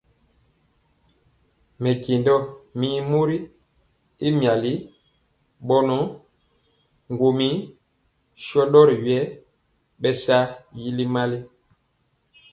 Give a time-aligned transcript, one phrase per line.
[1.81, 2.35] Mɛnjéndɔ
[2.79, 3.37] mi mori
[4.25, 4.71] y miali
[5.67, 5.97] bɔnɔ
[7.11, 7.47] ŋguomi
[8.45, 9.23] sho ndori wiɛɛ
[10.01, 10.45] bɛ shen
[10.81, 11.37] yili mali.